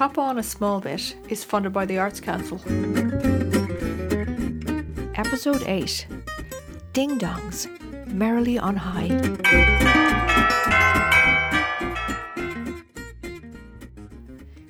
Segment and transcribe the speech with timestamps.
[0.00, 2.58] Cop On a Small Bit is funded by the Arts Council.
[5.14, 6.06] Episode 8
[6.94, 7.66] Ding Dongs,
[8.06, 9.10] Merrily on High.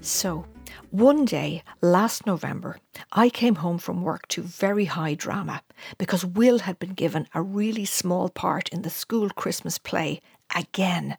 [0.00, 0.46] So,
[0.90, 2.78] one day last November,
[3.12, 5.62] I came home from work to very high drama
[5.96, 10.20] because Will had been given a really small part in the school Christmas play
[10.56, 11.18] again.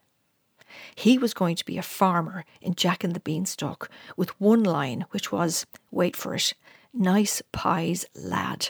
[0.95, 5.05] He was going to be a farmer in Jack and the Beanstalk with one line,
[5.11, 6.53] which was, wait for it,
[6.93, 8.69] nice pies, lad.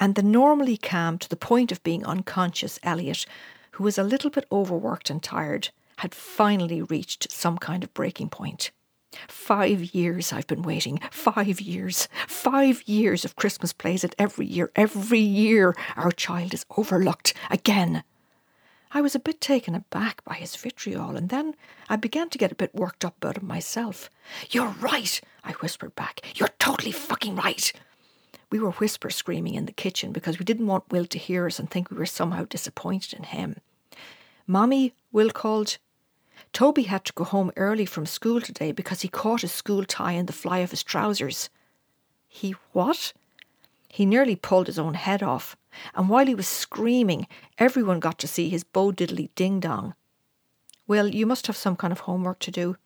[0.00, 3.26] And the normally calm to the point of being unconscious Elliot,
[3.72, 8.30] who was a little bit overworked and tired, had finally reached some kind of breaking
[8.30, 8.70] point.
[9.26, 11.00] Five years I've been waiting.
[11.10, 12.08] Five years.
[12.26, 18.04] Five years of Christmas plays, and every year, every year, our child is overlooked again.
[18.90, 21.54] I was a bit taken aback by his vitriol, and then
[21.88, 24.08] I began to get a bit worked up about him myself.
[24.50, 26.22] You're right, I whispered back.
[26.34, 27.72] You're totally fucking right.
[28.50, 31.58] We were whisper screaming in the kitchen because we didn't want Will to hear us
[31.58, 33.56] and think we were somehow disappointed in him.
[34.46, 35.76] Mommy, Will called.
[36.54, 40.12] Toby had to go home early from school today because he caught his school tie
[40.12, 41.50] in the fly of his trousers.
[42.26, 43.12] He what?
[43.88, 45.56] He nearly pulled his own head off,
[45.94, 47.26] and while he was screaming,
[47.58, 49.94] everyone got to see his bo diddly ding dong.
[50.86, 52.76] Well, you must have some kind of homework to do.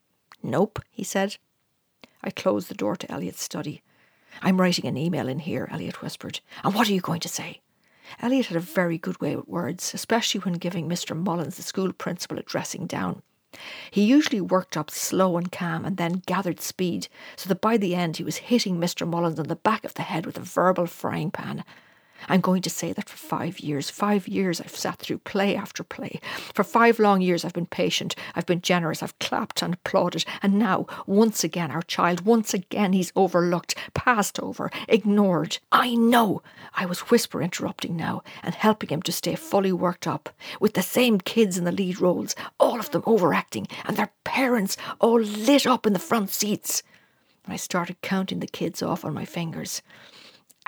[0.43, 1.37] Nope, he said.
[2.23, 3.83] I closed the door to Elliot's study.
[4.41, 6.41] I'm writing an email in here, Elliot whispered.
[6.65, 7.61] And what are you going to say?
[8.21, 11.17] Elliot had a very good way with words, especially when giving Mr.
[11.17, 13.23] Mullins, the school principal, a dressing down.
[13.91, 17.95] He usually worked up slow and calm and then gathered speed, so that by the
[17.95, 19.07] end he was hitting Mr.
[19.07, 21.65] Mullins on the back of the head with a verbal frying pan.
[22.29, 25.83] I'm going to say that for five years, five years I've sat through play after
[25.83, 26.21] play.
[26.55, 30.59] For five long years I've been patient, I've been generous, I've clapped and applauded, and
[30.59, 35.59] now, once again, our child, once again he's overlooked, passed over, ignored.
[35.71, 36.43] I know!
[36.75, 40.29] I was whisper interrupting now and helping him to stay fully worked up,
[40.61, 44.77] with the same kids in the lead roles, all of them overacting, and their parents
[45.01, 46.83] all lit up in the front seats.
[47.47, 49.83] I started counting the kids off on my fingers.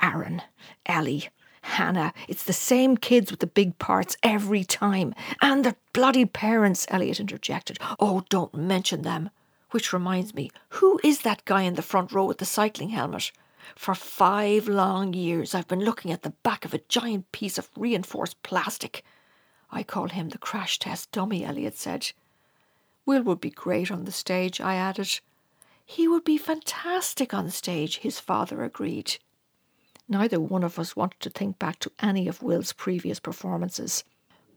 [0.01, 0.41] Aaron,
[0.85, 1.29] Ellie,
[1.65, 5.15] Hannah, it's the same kids with the big parts every time.
[5.41, 7.79] And their bloody parents, Elliot interjected.
[7.99, 9.31] Oh, don't mention them.
[9.71, 13.31] Which reminds me, who is that guy in the front row with the cycling helmet?
[13.75, 17.69] For five long years, I've been looking at the back of a giant piece of
[17.75, 19.03] reinforced plastic.
[19.71, 22.11] I call him the crash test dummy, Elliot said.
[23.07, 25.19] Will would be great on the stage, I added.
[25.83, 29.17] He would be fantastic on stage, his father agreed.
[30.07, 34.03] Neither one of us wanted to think back to any of Will's previous performances.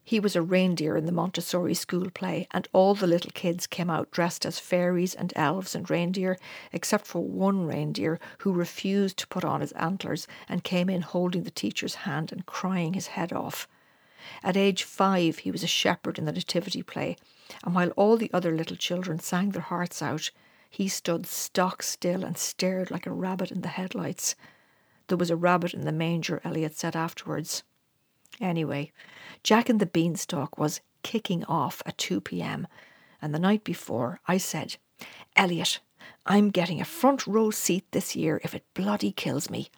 [0.05, 3.91] He was a reindeer in the Montessori school play, and all the little kids came
[3.91, 6.39] out dressed as fairies and elves and reindeer,
[6.73, 11.45] except for one reindeer who refused to put on his antlers and came in holding
[11.45, 13.69] the teacher's hand and crying his head off.
[14.43, 17.17] At age five, he was a shepherd in the Nativity play,
[17.65, 20.31] and while all the other little children sang their hearts out,
[20.69, 24.35] he stood stock still and stared like a rabbit in the headlights.
[25.09, 27.63] There was a rabbit in the manger, Elliot said afterwards.
[28.41, 28.93] Anyway,
[29.43, 32.67] Jack and the Beanstalk was kicking off at 2 p.m.,
[33.21, 34.77] and the night before I said,
[35.35, 35.81] Elliot,
[36.25, 39.71] I'm getting a front row seat this year if it bloody kills me.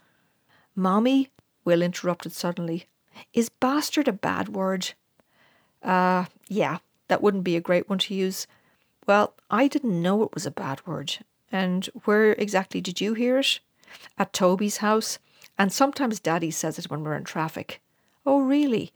[0.74, 1.30] Mommy,
[1.64, 2.86] Will interrupted suddenly,
[3.32, 4.92] is bastard a bad word?
[5.82, 8.46] Uh, yeah, that wouldn't be a great one to use.
[9.06, 11.18] Well, I didn't know it was a bad word.
[11.52, 13.60] And where exactly did you hear it?
[14.18, 15.18] At Toby's house,
[15.58, 17.80] and sometimes Daddy says it when we're in traffic.
[18.24, 18.92] Oh, really?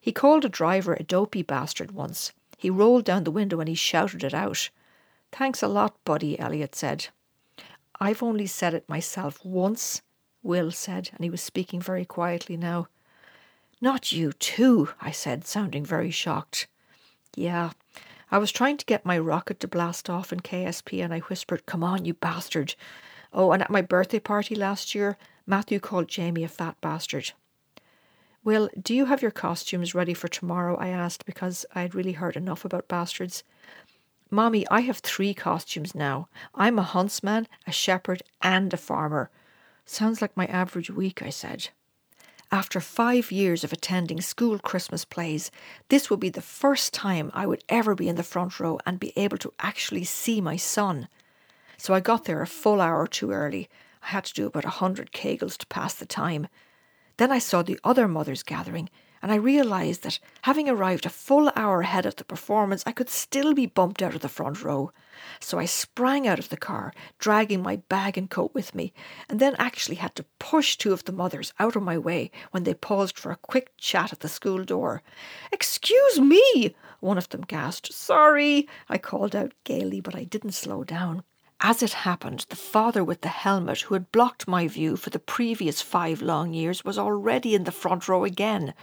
[0.00, 2.32] He called a driver a dopey bastard once.
[2.58, 4.70] He rolled down the window and he shouted it out.
[5.30, 7.08] Thanks a lot, buddy, Elliot said.
[8.00, 10.02] I've only said it myself once,
[10.42, 12.88] Will said, and he was speaking very quietly now.
[13.80, 16.66] Not you, too, I said, sounding very shocked.
[17.34, 17.70] Yeah,
[18.30, 21.66] I was trying to get my rocket to blast off in KSP and I whispered,
[21.66, 22.74] Come on, you bastard.
[23.32, 27.32] Oh, and at my birthday party last year, Matthew called Jamie a fat bastard.
[28.44, 30.76] Will, do you have your costumes ready for tomorrow?
[30.76, 33.44] I asked because I had really heard enough about bastards.
[34.30, 36.28] Mommy, I have three costumes now.
[36.54, 39.30] I'm a huntsman, a shepherd, and a farmer.
[39.84, 41.68] Sounds like my average week, I said.
[42.50, 45.50] After five years of attending school Christmas plays,
[45.88, 49.00] this would be the first time I would ever be in the front row and
[49.00, 51.08] be able to actually see my son
[51.82, 53.68] so I got there a full hour too early.
[54.04, 56.46] I had to do about a hundred kegels to pass the time.
[57.16, 58.88] Then I saw the other mothers gathering,
[59.20, 63.10] and I realised that, having arrived a full hour ahead of the performance, I could
[63.10, 64.92] still be bumped out of the front row.
[65.40, 68.92] So I sprang out of the car, dragging my bag and coat with me,
[69.28, 72.62] and then actually had to push two of the mothers out of my way when
[72.62, 75.02] they paused for a quick chat at the school door.
[75.50, 77.92] Excuse me, one of them gasped.
[77.92, 81.24] Sorry, I called out gaily, but I didn't slow down.
[81.64, 85.20] As it happened, the father with the helmet, who had blocked my view for the
[85.20, 88.74] previous five long years, was already in the front row again.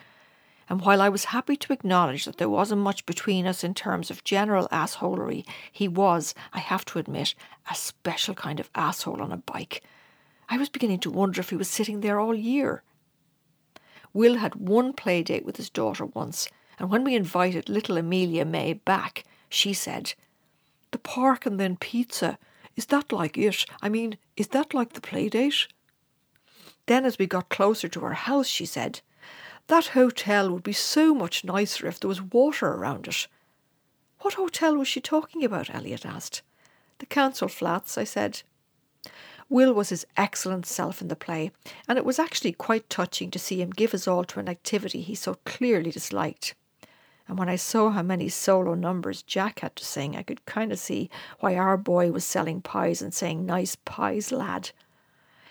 [0.69, 4.09] And while I was happy to acknowledge that there wasn't much between us in terms
[4.09, 7.35] of general assholery, he was, I have to admit,
[7.69, 9.83] a special kind of asshole on a bike.
[10.47, 12.81] I was beginning to wonder if he was sitting there all year.
[14.13, 16.47] Will had one play date with his daughter once,
[16.79, 20.13] and when we invited little Amelia May back, she said,
[20.91, 22.39] The park and then pizza.
[22.79, 23.65] Is that like it?
[23.81, 25.67] I mean, is that like the play date?
[26.85, 29.01] Then, as we got closer to our house, she said,
[29.67, 33.27] That hotel would be so much nicer if there was water around it.
[34.21, 35.75] What hotel was she talking about?
[35.75, 36.41] Elliot asked.
[36.99, 38.43] The council flats, I said.
[39.49, 41.51] Will was his excellent self in the play,
[41.85, 45.01] and it was actually quite touching to see him give his all to an activity
[45.01, 46.55] he so clearly disliked.
[47.29, 50.71] And when I saw how many solo numbers Jack had to sing, I could kind
[50.71, 54.71] of see why our boy was selling pies and saying, Nice pies, lad.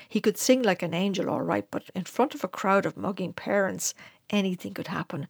[0.08, 2.96] He could sing like an angel, all right, but in front of a crowd of
[2.96, 3.94] mugging parents,
[4.28, 5.28] anything could happen.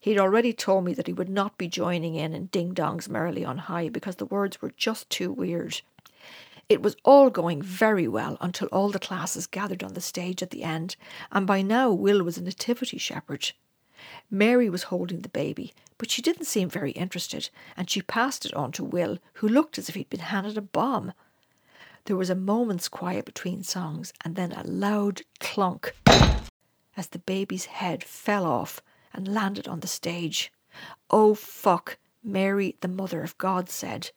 [0.00, 3.44] He'd already told me that he would not be joining in in Ding Dongs Merrily
[3.44, 5.80] on High because the words were just too weird.
[6.68, 10.50] It was all going very well until all the classes gathered on the stage at
[10.50, 10.96] the end,
[11.30, 13.52] and by now Will was a nativity shepherd.
[14.30, 18.54] Mary was holding the baby, but she didn't seem very interested, and she passed it
[18.54, 21.12] on to Will, who looked as if he'd been handed a bomb.
[22.04, 25.94] There was a moment's quiet between songs, and then a loud clunk
[26.96, 28.80] as the baby's head fell off
[29.12, 30.52] and landed on the stage.
[31.10, 34.10] Oh, fuck, Mary, the Mother of God, said.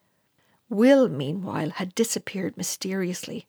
[0.68, 3.46] Will, meanwhile, had disappeared mysteriously,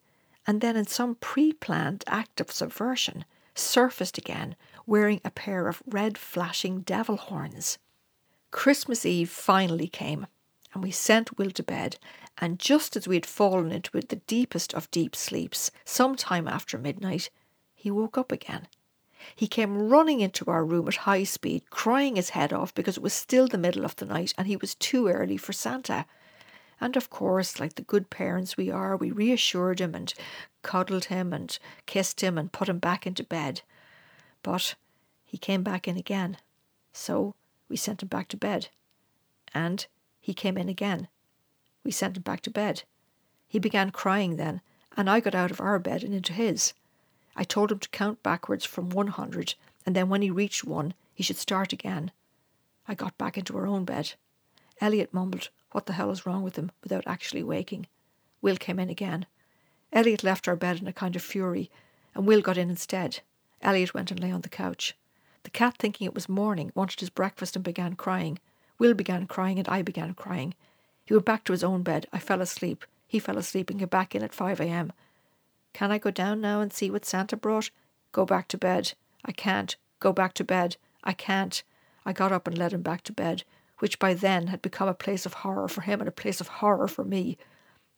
[0.48, 3.26] and then, in some pre planned act of subversion,
[3.56, 4.56] surfaced again
[4.90, 7.78] wearing a pair of red flashing devil horns.
[8.50, 10.26] Christmas Eve finally came,
[10.74, 12.00] and we sent Will to bed,
[12.40, 16.76] and just as we had fallen into the deepest of deep sleeps, some time after
[16.80, 17.30] midnight,
[17.76, 18.68] he woke up again.
[19.36, 23.04] He came running into our room at high speed, crying his head off because it
[23.04, 26.06] was still the middle of the night and he was too early for Santa.
[26.82, 30.12] And of course, like the good parents we are, we reassured him and
[30.64, 33.62] cuddled him and kissed him and put him back into bed.
[34.44, 34.76] But
[35.26, 36.38] he came back in again.
[36.94, 37.36] So
[37.68, 38.70] we sent him back to bed.
[39.54, 39.86] And
[40.20, 41.08] he came in again.
[41.84, 42.84] We sent him back to bed.
[43.48, 44.62] He began crying then,
[44.96, 46.74] and I got out of our bed and into his.
[47.36, 49.56] I told him to count backwards from 100,
[49.86, 52.12] and then when he reached one, he should start again.
[52.88, 54.14] I got back into our own bed.
[54.82, 56.72] Elliot mumbled, What the hell is wrong with him?
[56.84, 57.88] without actually waking.
[58.42, 59.26] Will came in again.
[59.92, 61.72] Elliot left our bed in a kind of fury,
[62.14, 63.22] and Will got in instead.
[63.62, 64.96] Elliot went and lay on the couch.
[65.44, 68.40] The cat, thinking it was morning, wanted his breakfast and began crying.
[68.78, 70.54] Will began crying, and I began crying.
[71.06, 72.08] He went back to his own bed.
[72.14, 72.86] I fell asleep.
[73.08, 74.94] He fell asleep and came back in at 5 a.m.
[75.74, 77.72] Can I go down now and see what Santa brought?
[78.12, 78.94] Go back to bed.
[79.26, 79.76] I can't.
[80.00, 80.78] Go back to bed.
[81.04, 81.64] I can't.
[82.06, 83.44] I got up and led him back to bed,
[83.80, 86.48] which by then had become a place of horror for him and a place of
[86.48, 87.38] horror for me.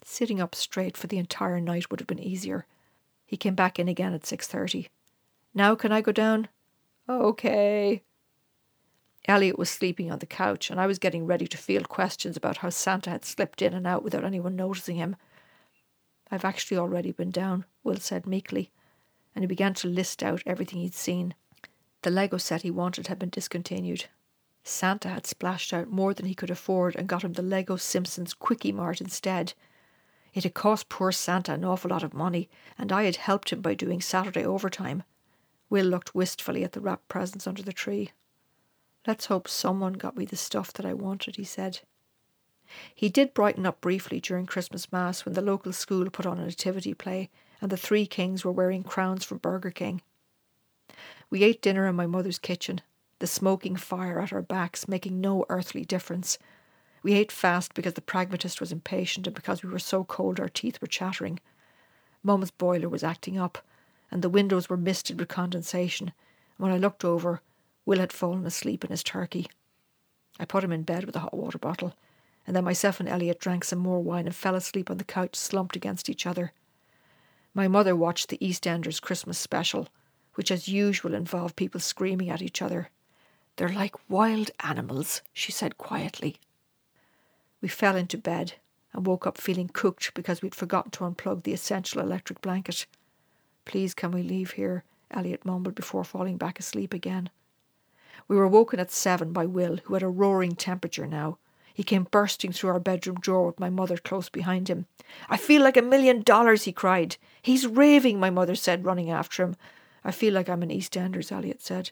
[0.03, 2.65] Sitting up straight for the entire night would have been easier.
[3.25, 4.87] He came back in again at 6:30.
[5.53, 6.47] Now can I go down?
[7.09, 8.03] Okay.
[9.27, 12.57] Elliot was sleeping on the couch, and I was getting ready to field questions about
[12.57, 15.15] how Santa had slipped in and out without anyone noticing him.
[16.31, 18.71] I've actually already been down, Will said meekly,
[19.35, 21.35] and he began to list out everything he'd seen.
[22.01, 24.05] The Lego set he wanted had been discontinued.
[24.63, 28.33] Santa had splashed out more than he could afford and got him the Lego Simpsons
[28.33, 29.53] Kwik-E-Mart instead.
[30.33, 33.61] It had cost poor Santa an awful lot of money, and I had helped him
[33.61, 35.03] by doing Saturday overtime.
[35.71, 38.11] Will looked wistfully at the wrapped presents under the tree.
[39.07, 41.79] Let's hope someone got me the stuff that I wanted, he said.
[42.93, 46.45] He did brighten up briefly during Christmas Mass when the local school put on a
[46.45, 47.29] nativity play
[47.61, 50.01] and the three kings were wearing crowns from Burger King.
[51.29, 52.81] We ate dinner in my mother's kitchen,
[53.19, 56.37] the smoking fire at our backs making no earthly difference.
[57.01, 60.49] We ate fast because the pragmatist was impatient and because we were so cold our
[60.49, 61.39] teeth were chattering.
[62.23, 63.59] Mum's boiler was acting up,
[64.11, 66.11] and the windows were misted with condensation.
[66.57, 67.41] When I looked over,
[67.85, 69.47] Will had fallen asleep in his turkey.
[70.39, 71.95] I put him in bed with a hot water bottle,
[72.45, 75.35] and then myself and Elliot drank some more wine and fell asleep on the couch
[75.35, 76.51] slumped against each other.
[77.53, 79.87] My mother watched the EastEnders Christmas special,
[80.35, 82.89] which as usual involved people screaming at each other.
[83.55, 86.37] They're like wild animals, she said quietly.
[87.61, 88.53] We fell into bed
[88.93, 92.85] and woke up feeling cooked because we'd forgotten to unplug the essential electric blanket.
[93.71, 94.83] Please, can we leave here?
[95.11, 97.29] Elliot mumbled before falling back asleep again.
[98.27, 101.37] We were woken at seven by Will, who had a roaring temperature now.
[101.73, 104.87] He came bursting through our bedroom door with my mother close behind him.
[105.29, 107.15] I feel like a million dollars, he cried.
[107.41, 109.55] He's raving, my mother said, running after him.
[110.03, 111.91] I feel like I'm in EastEnders, Elliot said.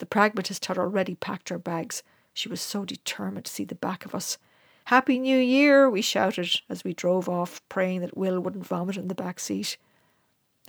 [0.00, 2.02] The pragmatist had already packed our bags.
[2.34, 4.36] She was so determined to see the back of us.
[4.84, 9.08] Happy New Year, we shouted as we drove off, praying that Will wouldn't vomit in
[9.08, 9.78] the back seat.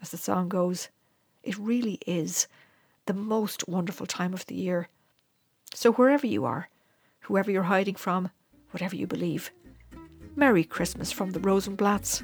[0.01, 0.89] As the song goes,
[1.43, 2.47] it really is
[3.05, 4.89] the most wonderful time of the year.
[5.73, 6.69] So, wherever you are,
[7.21, 8.29] whoever you're hiding from,
[8.71, 9.51] whatever you believe,
[10.35, 12.23] Merry Christmas from the Rosenblatts.